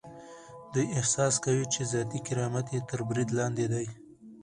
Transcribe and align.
دوی 0.73 0.85
احساس 0.97 1.33
کوي 1.45 1.65
چې 1.73 1.81
ذاتي 1.91 2.19
کرامت 2.27 2.65
یې 2.75 2.79
تر 2.89 2.99
برید 3.09 3.29
لاندې 3.39 3.65
دی. 3.73 3.87